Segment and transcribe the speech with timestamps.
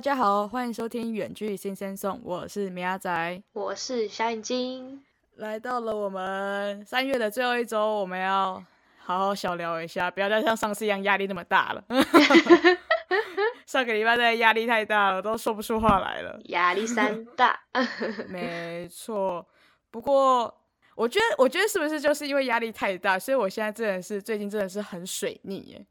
[0.00, 5.04] 大家好，欢迎收听《远距新鲜送》，我是米阿仔，我是小眼睛。
[5.34, 8.64] 来到了我们三月的最后一周，我们要
[8.96, 11.84] 好好小聊一下，不要再像上次一样压力那么大了。
[13.68, 16.40] 上个礼拜的压力太大了，都说不出话来了。
[16.44, 17.60] 压力山大，
[18.26, 19.46] 没错。
[19.90, 20.62] 不过
[20.94, 25.86] 我觉得，我觉得是不是就是因为压力太大，所以我现在真的是最近真的是很水逆耶，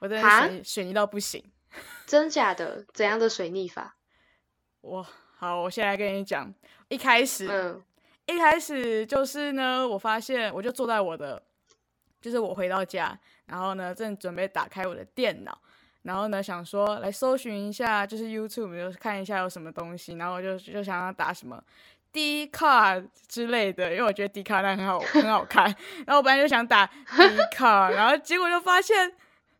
[0.00, 1.42] 我真的水水逆到不行。
[2.06, 2.84] 真假的？
[2.92, 3.96] 怎样的水逆法？
[4.80, 5.06] 我
[5.38, 6.52] 好，我现在跟你讲，
[6.88, 7.82] 一开始，嗯，
[8.26, 11.42] 一开始就是呢，我发现我就坐在我的，
[12.20, 15.58] 就是我回到家，然后呢，正准备打开我的电脑，
[16.02, 21.62] 然后呢，想说来搜寻一下，就是 YouTube，就是看一下有什么东西，然后我就就想要打什么
[22.12, 25.64] D card 之类的，因为我觉得 D card 那很好很好看，
[26.06, 27.22] 然后我本来就想打 D
[27.54, 29.12] card，然后结果就发现。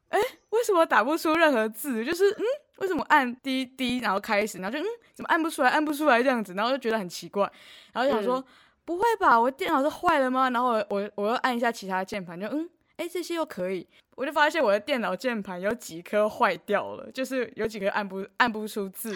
[0.08, 0.20] 哎，
[0.56, 2.04] 为什么打不出任何字？
[2.04, 2.42] 就是嗯，
[2.78, 6.22] 为什么按滴滴然后开始，然后就嗯，怎么按不出来，按不出来？
[6.22, 7.50] 这样子，然后就觉得很奇怪，
[7.92, 8.44] 然后想说
[8.84, 10.50] 不会吧，我电脑是坏了吗？
[10.50, 19.12] 然后我我我又按一下其他键盘，就嗯，哎，这些又可以，我就发现我的电脑键盘有几颗坏掉了，就是有几颗按不按不出字，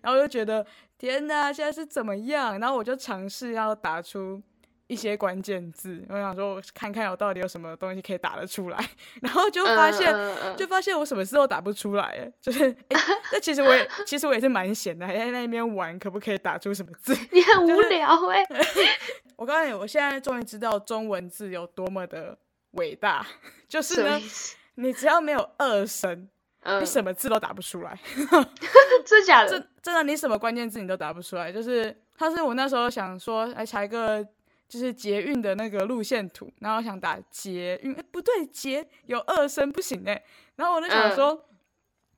[0.00, 0.66] 然后我就觉得
[0.98, 2.58] 天哪，现在是怎么样？
[2.58, 4.42] 然后我就尝试要打出。
[4.92, 8.78] 一些关键字，我想说，我看看我到底有什么东西可以打得出来，
[9.22, 10.14] 然后就发现，
[10.54, 12.76] 就发现我什么字都打不出来，哎，就是，
[13.32, 17.16] 那其实我也，其实我也是蛮闲的，还在那边玩，可不可以打出什么字？
[17.30, 18.46] 你很无聊哎。
[19.36, 22.36] 我告诉你，我现在终于知道中文字有多么的
[22.72, 23.26] 伟大，
[23.66, 24.20] 就是呢，
[24.74, 26.28] 你只要没有二声，
[26.78, 27.98] 你什么字都打不出来。
[29.06, 29.48] 真假的？
[29.48, 31.50] 真真的，你什么关键字你都打不出来。
[31.50, 34.22] 就是，他是我那时候想说，来查一个。
[34.72, 40.24] 就是捷运的那个路线图，然后想打捷运，哎，不对，捷有二声不行哎，
[40.56, 41.44] 然后我就想说，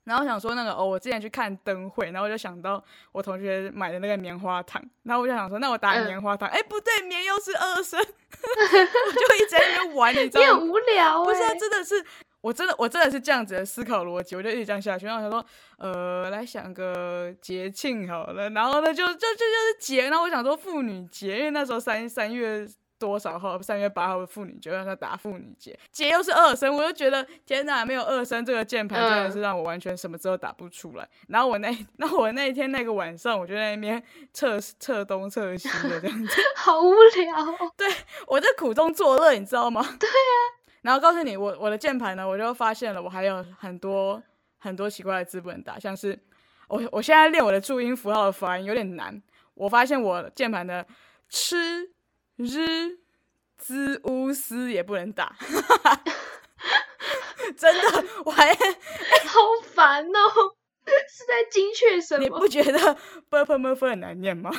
[0.05, 10.61] 然后想说那个哦，我之前去看灯会，然后我就想到我同学买的那个棉花糖，然后我就想说，那我打棉花糖，哎，不对，棉又是二声， 我就一直在那边玩，你知道吗？
[10.61, 12.07] 很无聊，不是，真的是。
[12.45, 15.07] 我真的，我真的是这样子的思考逻辑，我就一直这样下去。
[15.07, 15.43] 然后想说，
[15.79, 20.03] 呃，来想个节庆好了，然后呢，就就就就是节。
[20.11, 22.69] 然后我想说妇女节，因为那时候三三月
[22.99, 31.09] 多少号，三月八号的妇女节，让他打妇女节，节又是二声，我就觉得天哪，没有二声这个键盘真的是让我完全什么字都打不出来。
[31.29, 34.03] 然后我那， 那我那一天那个晚上，我就在那边
[34.35, 37.71] 测测东测西的这样子， 好无聊。
[37.75, 37.89] 对
[38.27, 39.83] 我在苦中作乐，你知道吗？
[39.99, 40.61] 对呀。
[40.85, 44.23] 然后告诉你，我我的键盘呢，我就发现了，我还有很多
[44.59, 46.19] 很多奇怪的字不能打，像是
[46.69, 49.23] 我我现在练我的注音符号的发音有点难。
[49.55, 50.87] 我发现我键盘的
[51.31, 51.91] 吃
[52.37, 52.99] 日
[53.57, 55.35] 兹乌斯也不能打，
[57.57, 58.53] 真的，我还
[59.25, 59.41] 好
[59.73, 60.21] 烦哦，
[61.09, 62.25] 是在精确什么？
[62.25, 62.95] 你不觉得
[63.31, 64.51] b p m f 很难念吗？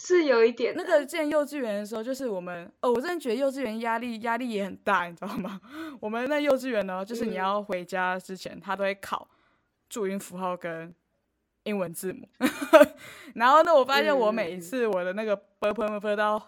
[0.00, 5.60] 是有一点，那个建幼稚园的时候，就是我们哦，我真的觉得幼稚园压力压力也很大，你知道吗？
[6.00, 9.28] 我们那幼稚园呢，就是你要回家之前，他都会考
[9.88, 10.94] 注音符号跟
[11.64, 12.28] 英文字母。
[13.34, 16.40] 然后呢，我发现我每一次我的那个 b p m f 到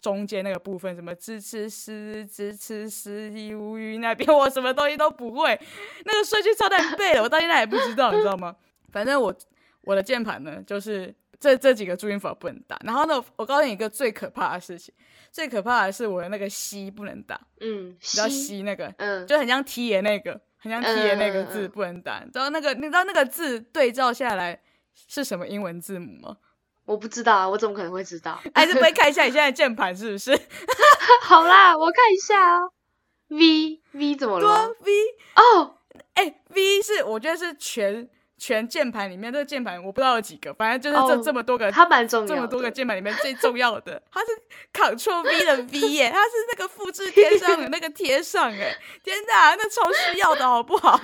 [0.00, 5.58] 中间那个部分，什么支持诗支持诗一乌云那边， 我什么东西都不会，
[6.04, 8.56] 那个顺序超难背的，我到现在也不知道，你知道吗？
[8.90, 9.32] 反正我
[9.82, 11.14] 我的键盘呢，就是。
[11.38, 14.94] 这这几个注音符号不能打，然后呢，我告诉你一个最可怕的事情，
[15.30, 24.60] 最可怕的是我的那个“西”不能打，嗯，你知道“西”那个，嗯，就很像 “T” 的那个，很像 “T” 的那个字不能打，你知道那个你知道那个字对照下来
[25.08, 26.36] 是什么英文字母吗？
[26.86, 28.40] 我不知道啊，我怎么可能会知道？
[28.54, 30.30] 还是不会看一下你现在键盘是不是？
[31.22, 32.72] 好啦，我看一下哦
[33.28, 34.92] ，V V 怎么了？V
[35.34, 35.78] 哦，
[36.14, 38.08] 哎，V 是我觉得是全。
[38.38, 42.26] 全键盘里面，这个键盘我不知道有几个，反正就是这这么多个，它蛮重要。
[42.26, 44.26] 这么多个键盘里面最重要的， 它是
[44.72, 51.00] Ctrl V 的 V 耶，它是那个复制贴上的那个贴上哎，天哪，那超需要的好不好？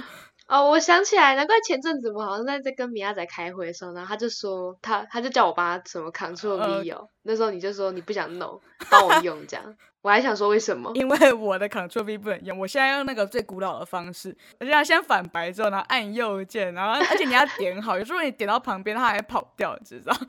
[0.53, 8.61] 哦，我想起来，难怪前阵子我好像在在跟米亚仔开会的时候，然后他就说他他就叫我帮他什么 Ctrl V 哦，那时候你就说你不想弄，
[8.91, 9.75] 帮我用这样。
[10.03, 10.91] 我还想说为什么？
[10.95, 20.13] 因为我的 Ctrl V 不能用，我现在用那个最古老的方式，而且先反白之后，然后按右键，然后而且你要点好，有时候你点到旁边它还跑掉，知道？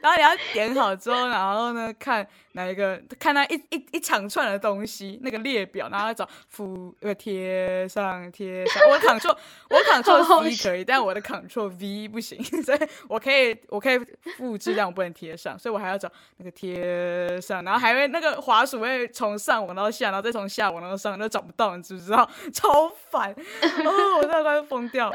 [0.00, 8.82] 然后你要点好之后，然后呢看哪一个，看那一一一长串的东西那个列表，然后找复呃贴上贴上。
[8.88, 9.36] 我 Ctrl
[9.70, 13.98] 我 Ctrl C 可以，但我的 Ctrl V 不行， 所以我可以我可以
[14.36, 18.32] 复制，但我不能贴上，所以我还要找那个贴上，然后还会那个。
[18.42, 22.28] 滑鼠会从上往到下，然后再从下往到上，都找不到，你知不知道？
[22.52, 23.30] 超烦！
[23.32, 25.12] 哦，我真的快疯掉。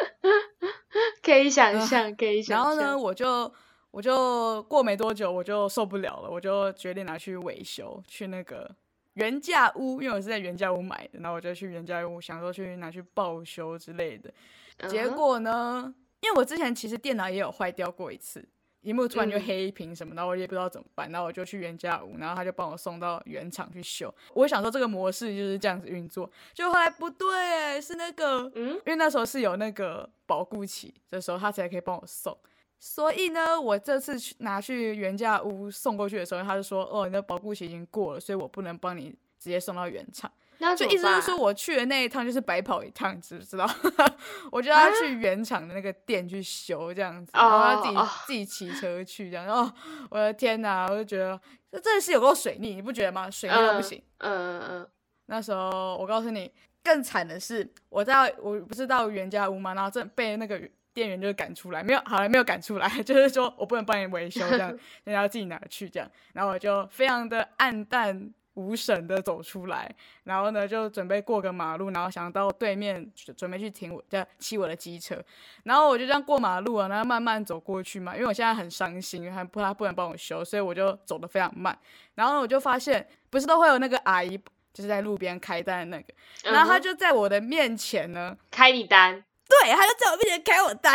[1.21, 2.77] 可以想象，可以想象。
[2.77, 3.51] 然后呢，我就
[3.97, 8.69] 我就过没多久，我就受不了了，我就决定拿去维修，去那个
[9.15, 14.31] 原价屋，因为我是在原价屋买的，然后我就去原价屋，想说去拿去报修之类的。
[14.87, 18.47] 结果呢，因为我之前其实电脑也有坏掉过一次。
[18.83, 24.13] 屏幕突然就黑屏什么，然后我也不知道怎么办，然后我就去原价屋，然后他就帮我送到原厂去修。
[24.35, 32.37] 我想说这个模式就是这样子运作，就后来不对，是那个，嗯，因为那时候是有那个保固期的时候，他才可以帮我送。
[32.79, 39.09] 所以呢，我这次去拿去原价屋送过去的时候，他就说，哦，你的保固期已经过了，所以我不能帮你
[39.39, 40.31] 直接送到原厂。
[40.59, 43.69] 那就意思是说，我去的那一趟就是白跑一趟，知不知道？
[44.51, 49.47] 我就要去原厂的那个店去修，这样子，然后自己自己骑车去，这样。
[49.47, 49.71] 哦，
[50.09, 50.87] 我的天哪！
[50.89, 51.39] 我就觉得
[51.71, 53.29] 这真的是有够水逆，你不觉得吗？
[53.29, 54.01] 水逆都不行。
[54.17, 54.87] 嗯嗯嗯。
[55.27, 56.51] 那时候我告诉你，
[56.83, 59.75] 更惨的是，我在我不是到原家屋嘛？
[59.75, 60.59] 然后正被那个
[60.97, 64.69] 店员就赶出来，没有，好了，没有赶出来， 就是说我不能帮你维修，这样，
[65.05, 66.09] 人家自己拿去这样。
[66.33, 68.33] 然后我就非常的暗淡。
[68.57, 69.87] 无神的走出来，
[70.23, 73.07] 然后呢，就准备过个马路，然后想到对面
[73.37, 75.23] 准备去停我，在骑我的机车，
[75.61, 81.77] 然后我就这样过马路啊，然后慢慢走过去嘛，因为我现在很伤心，还不他不能帮我修，所以我就走得非常慢，
[82.15, 84.35] 然后我就发现，不是都会有那个阿姨，
[84.73, 86.11] 就是在路边开单的那个，
[86.51, 89.23] 然后他就在我的面前呢，开你单。
[89.49, 90.93] 对，他就在我面前开 我单，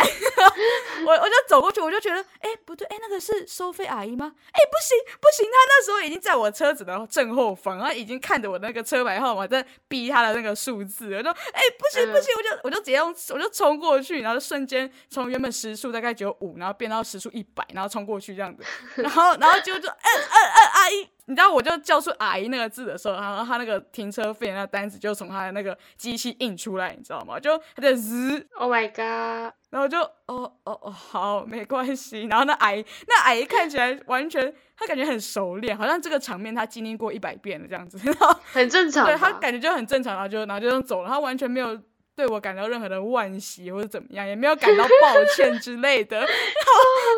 [1.05, 4.31] 我我就走过去，我就觉得，哎，不对，哎，那个是收费阿姨吗？
[4.51, 18.63] 哎，不行不行，他那时候已经在我车子的正后方，他已经看着我那个车牌号码在逼他的那个数字，我就，哎，不行不行，我就我就直接用，我就冲过去，然后瞬间从原本时速大概只有五，然后变到时速一百，然后冲过去这样子，
[19.01, 21.09] 然后然后就就，嗯嗯嗯，阿姨。
[21.25, 27.39] 你知道我就叫出“阿姨”那个字的时候，然后他那个停车费那单子就从他的那个机器印出来，你知道吗？
[27.39, 29.53] 就他在滋，Oh my god！
[29.69, 32.23] 然后就哦哦哦，好，没关系。
[32.23, 39.05] 然后那阿姨，那阿姨看起来完全，她感觉很熟练，好像这个场面她经历过一百遍了这样子， 然后很正常。
[39.05, 41.79] 对她感觉就很正常，然后就然后就这样走了，她完全没有
[42.15, 46.17] 对我感到任何的惋惜或者怎么样，也没有感到抱歉之类的。
[46.19, 46.33] 然后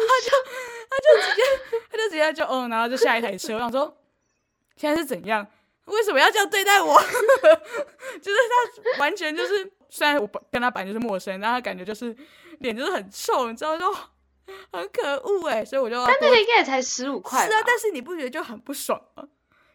[0.07, 0.74] 她就。
[0.95, 1.41] 他就直接，
[1.91, 3.55] 他就直接就嗯，然后就下一台车。
[3.55, 3.97] 我想说，
[4.75, 5.45] 现在是怎样？
[5.85, 6.99] 为什么要这样对待我？
[8.19, 8.37] 就是
[8.93, 12.15] 他完全就是，虽然我跟他本来就是陌生，但他感觉就是
[12.59, 13.93] 脸就是很臭，你知道就
[14.71, 15.63] 很可恶哎。
[15.63, 17.45] 所以我就，但那个应该也才十五块。
[17.45, 19.27] 是啊，但是你不觉得就很不爽吗？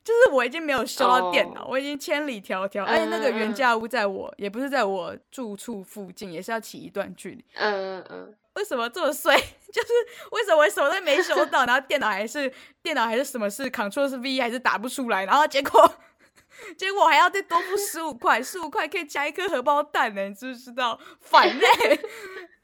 [0.02, 7.44] 就是我已经没有收到电脑，我已经千里迢迢，而且那个原价屋在我也不是在我住处附近，也是要骑一段距离。
[7.54, 8.34] 嗯嗯嗯。
[8.54, 9.34] 为什么这么碎？
[9.72, 9.88] 就是
[10.32, 12.52] 为什么我什么都没修到，然后电脑还是
[12.82, 15.94] 电脑还是什么事，Ctrl 是 V 还是打不出来，然后结果
[16.76, 20.98] 结果还要再多付十五块，十五块可以加一颗荷包蛋呢，你知不知道？
[21.20, 21.66] 烦嘞，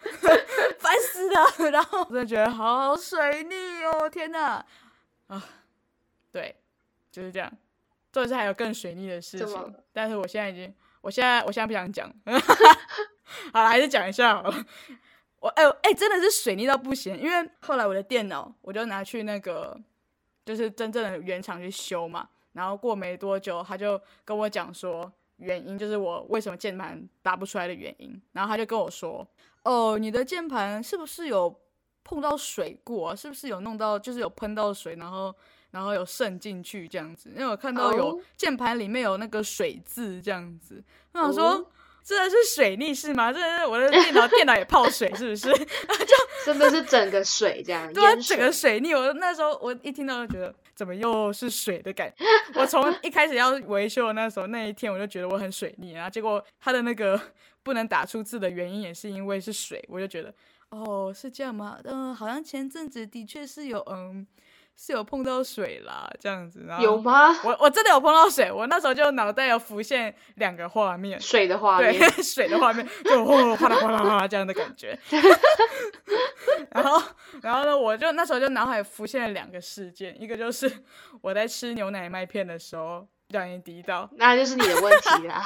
[0.79, 1.71] 烦死了！
[1.71, 3.55] 然后真的觉得好水逆
[3.85, 4.65] 哦，天哪！
[5.29, 5.43] 啊，
[6.33, 6.57] 对，
[7.13, 7.51] 就是这样。
[8.13, 12.13] 这是还有更水逆的事情，但是我现在已经，我现在我现在不想讲，
[13.53, 14.65] 好了，还是讲一下好了。
[15.47, 19.81] 我哎哎，真的是水逆到不行，因为后来我的电脑我就拿去那个
[20.45, 29.25] 就是真正的原厂去修嘛，然后过没多久他就跟我讲说原因就是我为什么键盘打不出来的原因，然后他就跟我说
[29.63, 31.55] 哦，你的键盘是不是有
[32.03, 33.15] 碰到水过？
[33.15, 35.33] 是不是有弄到就是有喷到水，然后
[35.71, 37.31] 然后有渗进去这样子？
[37.31, 41.71] 因为我看到有键盘里面有那个水渍这样子，我想说。
[42.07, 43.33] 真的是水逆是吗？
[43.33, 45.51] 真的是我的电脑，电脑也泡水是不是？
[45.59, 48.95] 就真的是整个水这样，对，整个水逆。
[48.95, 52.25] 我那时候我一听到就觉得，怎么又是水的感觉？
[52.61, 57.21] 我从一开始要维修的那时候那一天，我就觉得我很水逆，然后结果它的那个
[57.65, 60.33] 不能打出字的原因也是因为是水，我就觉得
[60.71, 61.77] 哦是这样吗？
[61.83, 64.25] 嗯，好像前阵子的确是有嗯。
[64.79, 67.31] 是有碰到水啦，这样子，然后有吗？
[67.43, 74.99] 我我真的有碰到水，我那时候就脑袋有浮现两个画面，水的画面，对， 水的画面，就哗啦哗啦哗啦这样的感觉。
[76.71, 77.03] 然后，
[77.43, 80.71] 然后呢，我就那时候就脑海浮现了两个事件，一个就是
[81.23, 85.43] 我在吃牛奶麦片的时候不小心滴到，那就是你的问题啦。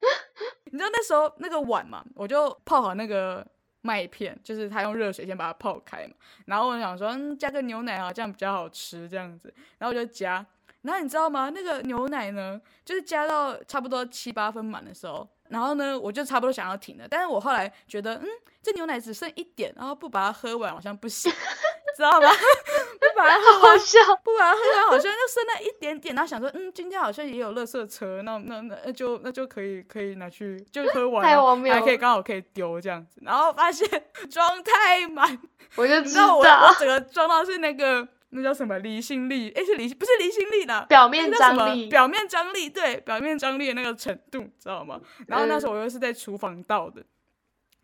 [0.70, 3.46] 你知道那时候那个碗嘛，我就泡好那个。
[3.82, 6.14] 麦片就是他用热水先把它泡开嘛，
[6.46, 10.44] 然后我想说，嗯，加个牛奶啊，这样比较好吃，这样子，然后我就加，
[10.82, 11.50] 然后你知道吗？
[11.50, 18.26] 那个牛奶呢，就是加到差不多七八分满的时候，然后呢，我就差不多想要停了，但是我后来觉得，嗯，
[18.62, 21.30] 这牛奶只剩一点，然后不把它喝完好像不行，
[21.96, 22.28] 知道吗？
[23.00, 23.78] 不把把它喝完，
[24.22, 26.14] 不把它喝完，好像就剩那一点点。
[26.14, 31.24] 然后想说，嗯，今天好像也有垃圾车，那那那就那就可以可以拿去，就喝完，
[31.70, 33.20] 还可以刚好可以丢这样子。
[33.22, 33.88] 然后发现
[34.30, 35.38] 装太满，
[35.76, 38.06] 我就知道我我整个装到是那个。
[38.34, 39.52] 那叫什么离心力？
[39.54, 44.98] 哎，是离不是离心力的表面张力，表面张力对，表面张力的那个程度，知道吗？
[45.26, 47.02] 然后那时候我又是在厨房倒的，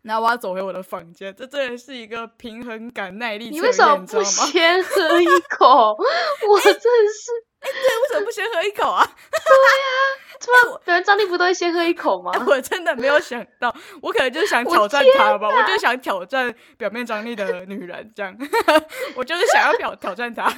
[0.01, 5.95] 然后我要走回我的房间，这真的是一个平衡感耐力你为什么不先喝一口？
[6.49, 9.03] 我真是，哎，对，为什么不先喝一口啊？
[9.05, 10.28] 对呀。
[10.39, 10.51] 突
[10.85, 12.31] 然，人张力不都会先喝一口吗？
[12.47, 18.35] 我真的没有想到，我可能就是想挑战他吧，我就想挑战表面张力的女人，这样，
[19.15, 20.51] 我就是想要挑挑战他。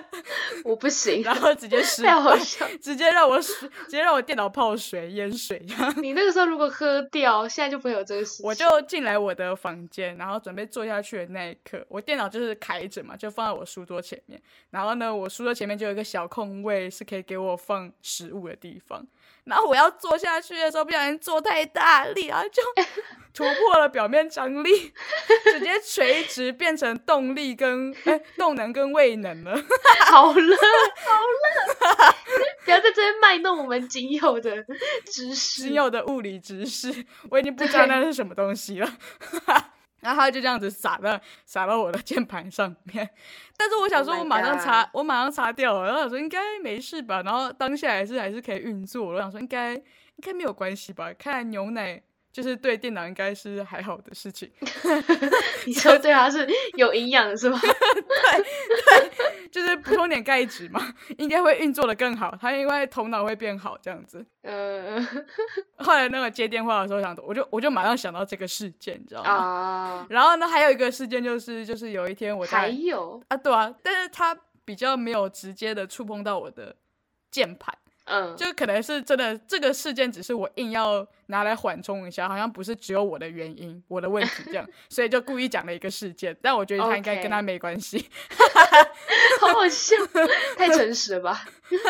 [0.64, 2.12] 我不行，然后直接失败，
[2.80, 5.64] 直接让我直接让我电脑泡水淹水。
[5.96, 8.42] 你那个时候如果喝掉，现在就不会有这个事。
[8.44, 14.40] 我就进来我的房间，然后准备坐下去的那一刻，我电脑就是开着嘛，就放在我书桌前面。
[14.70, 19.06] 然后呢，我书桌前面就有一个小空位，是可以给我放食物的地方。
[19.48, 22.62] 然后我要坐下去的时候，不小心坐太大力，然后就
[23.34, 24.92] 突破了表面张力，
[25.44, 29.54] 直接垂直变成动力跟哎动能跟位能了。
[30.06, 32.14] 好 了好了，
[32.64, 34.64] 不要在这边卖弄我们仅有的
[35.06, 36.92] 知识，仅有的物理知识，
[37.30, 38.92] 我已经不知道那是什么东西了。
[40.00, 43.08] 然后他就这样子撒到撒到我的键盘上面，
[43.56, 45.86] 但是我想说，我马上擦，我马上擦掉了。
[45.86, 49.06] 然后我说应该没事吧，然后当下还是还是可以运作。
[49.06, 49.82] 我想说应该应
[50.22, 52.02] 该没有关系吧，看来牛奶。
[52.38, 54.48] 就是对电脑应该是还好的事情，
[55.66, 57.58] 你说对它是有营养是吗？
[57.60, 58.38] 对
[59.10, 60.80] 对，就是补充点钙质嘛，
[61.18, 64.24] 应该会运作的更好，它因为头脑会变好这样子。
[64.42, 65.04] 嗯，
[65.78, 69.30] 后来那个接电话的时候想，我就我就马上想到这个事件，你知道吗？
[69.32, 70.06] 啊。
[70.08, 76.76] 然后呢，还有一个事件就是就是有一天我还有啊，对啊，但是它比较没有直接的触碰到我的
[77.32, 77.74] 键盘。
[78.08, 88.08] 嗯，就可能是真的，这个事件只是我硬要拿来缓冲一下，好像不是只有我的原因，我的问题这样， 所以就故意讲了一个事件，但我觉得他应该跟他没关系，
[89.40, 89.94] 好好笑，
[90.56, 91.44] 太诚实了吧？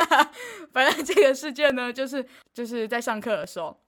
[0.73, 3.79] 反正这个事件呢，就是就是在上课的时候，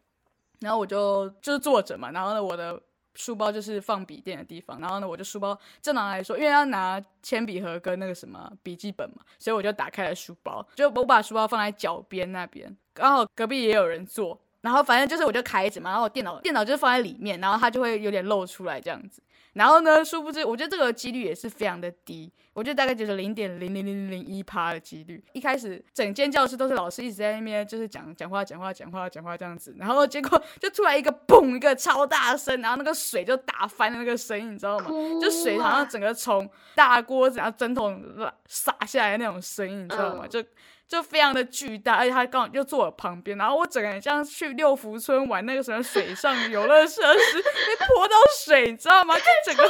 [0.60, 2.80] 然后我就就是坐着嘛，然后呢，我的。
[3.20, 19.22] 书包就是放笔电的地方，然后呢，我就书包正常来说，因为要拿铅笔盒跟那个什么笔记本嘛，所以我就打开了书包，就我把书包放在脚边那边，刚好隔壁也有人坐，然后反正就是我就开着嘛，然后我电脑电脑就是放在里面，然后它就会有点露出来这样子。
[19.52, 20.04] 然后呢？
[20.04, 22.32] 殊不知，我觉得这个几率也是非常的低。
[22.52, 25.22] 我觉得大概就是零点零零零零一趴的几率。
[25.32, 29.74] 一开始整间教室都是老师一直在那边就是讲讲话、讲话、讲话、讲话这样子。
[29.78, 34.86] 然后结果就突然一个嘣，一个超大声，然后那个水就打翻的那个声音，你知道吗？
[35.20, 38.02] 就水好像整个从大锅子然后针筒
[38.46, 40.26] 洒下来那种声音，你知道吗？
[40.28, 40.42] 就。
[40.90, 49.14] 就非常的巨大，而且他刚好就坐我旁边，然后我整个人像去六福村玩那个什么水上游乐设施，被泼到水，你知道吗？
[49.16, 49.64] 就整个，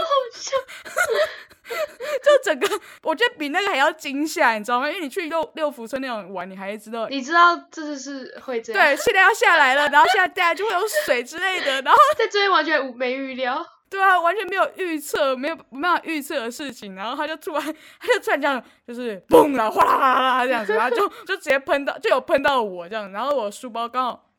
[2.25, 4.89] 就整个，我觉得比那个还要惊吓，你知道吗？
[4.89, 13.63] 因为你去六六福村那种玩，你还知道，你知道这就是会这样，对，现在要下来了，然后现在大家就会有水之类的，然后 在这边完全没预料。
[13.91, 17.63] 对啊，完全没有预测，没有没有预测的事情，然后他就突然，
[17.99, 24.31] 他就突然这样，就是嘣了，哗啦啦啦这样子，然后就就直接喷到，就有喷到我这样，然后我书包刚好，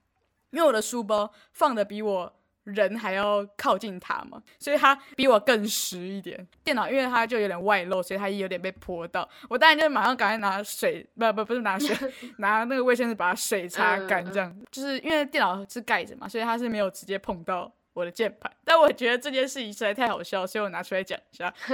[0.51, 6.47] 因为我的书包放的比我人还要靠近它嘛，所以它比我更实一点。
[6.63, 9.27] 电脑因为它就有点外露，所以它也有点被泼到。
[9.49, 11.93] 我当然就马上赶快拿水，不不不是拿水，
[12.37, 17.69] 拿那个卫生纸把水擦干，这样就是因为电脑是盖着嘛，所以它是没有直接碰到。
[17.93, 21.53] 我的键盘，但我觉得这件事情实在太好笑，所以我拿出来讲一下。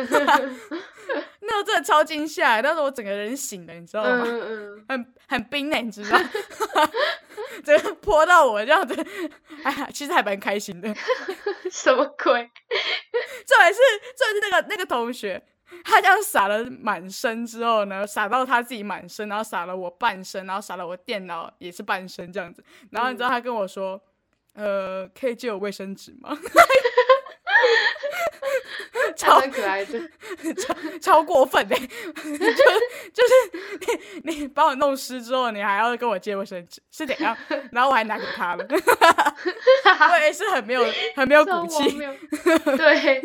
[1.40, 4.26] 那我真的超惊吓，但是我整个人醒了，你知道吗？
[4.90, 6.30] 很很冰冷，你知道吗？
[7.64, 8.96] 这泼到我这样子，
[9.64, 10.94] 哎呀，其实还蛮开心的。
[11.72, 12.50] 什么鬼？
[13.46, 13.80] 这还是
[14.16, 15.42] 这是那个那个同学，
[15.86, 22.64] 他这样洒了满身之后呢，洒到他自己满身，然后洒了我半身，然后洒了我电脑也是半身这样子。
[22.92, 24.02] 然后你知道他跟我说。
[24.58, 26.38] 呃，可以借我卫生纸吗？
[29.16, 30.00] 超可爱的，
[30.56, 31.78] 超超过分哎！
[31.78, 31.86] 就
[33.14, 33.34] 就是
[34.24, 37.36] 你你把我弄湿之后，你还要跟我借卫生纸，是怎样？
[37.72, 40.86] 然后我还拿给他了，我也是很没有
[41.16, 41.98] 很没有骨气。
[42.78, 43.22] 对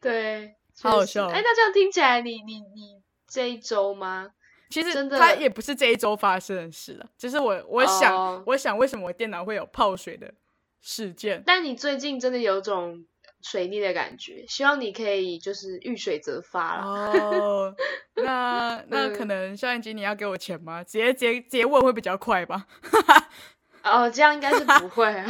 [0.00, 1.26] 对，好好笑。
[1.28, 4.30] 哎，那这样听起来，你你你这一周吗？
[4.70, 10.32] 其实它也不是这一周发生的事了，只是我我想我想为什么我电脑会有泡水的。
[10.84, 13.06] 事件，但你最近真的有种
[13.42, 16.84] 水逆的感觉，希望你可以就是遇水则发了。
[16.84, 17.74] 哦，
[18.22, 20.84] 那那可能下一集你要给我钱吗？
[20.84, 22.66] 直接直接直接问会比较快吧。
[23.82, 25.10] 哦，这样应该是不会。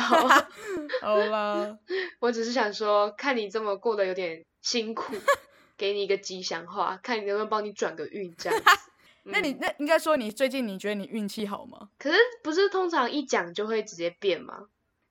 [1.01, 1.79] 好了，
[2.19, 5.15] 我只是想说，看你这么过得有点辛苦，
[5.77, 8.65] 给你一个吉祥话，看你能不能帮你转个运这样子。
[9.25, 11.89] 那你那应该说你最近你觉得你运气好吗？
[11.99, 14.67] 可是不是通常一讲就会直接变吗？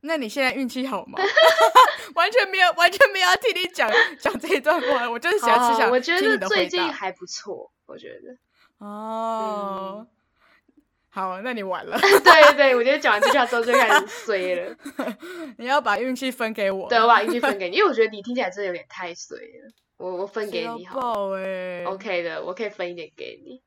[0.05, 1.17] 那你现在运气好吗？
[2.15, 8.85] 完全没有，完全没有要听你讲 讲这一段话，我就是想吃想我觉得最近还不错，我觉得。
[8.85, 10.05] 哦，
[11.09, 11.97] 好，那你完了。
[11.99, 14.75] 对对，我觉得讲完这句话之后就开始衰了。
[15.57, 16.89] 你要把运气分给我。
[16.89, 19.71] 对，我把运气分给你，因为我觉得你听起来真的有点太衰了。
[19.97, 21.29] 我我分给你好。
[21.31, 21.85] 哎。
[21.85, 23.61] OK 的，我可以分一点给你。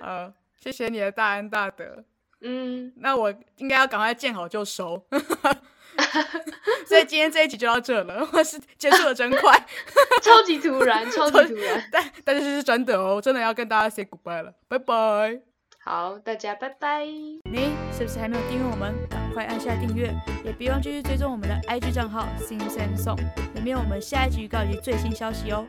[0.00, 2.04] 呃，谢谢你的大恩大德。
[2.42, 5.04] 嗯，那我应该要赶快见好就收，
[6.86, 9.56] 所以今天这一集就到这了，我是结束的真快，
[10.22, 15.40] 超级突然，超级突然，但但是是真的哦，真的要跟大家 say goodbye 了，拜拜。
[15.84, 17.04] 好，大家拜拜。
[17.04, 18.94] 你是不是还没有订阅我们？
[19.10, 22.60] 赶快按下订阅，也别忘继续追踪我们的 IG 账号 Sing
[22.96, 23.18] Song，
[23.54, 25.66] 里面有我们下一集预告及最新消息哦。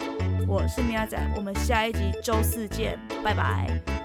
[0.47, 4.02] 我是米亚仔，我们下一集周四见，拜拜。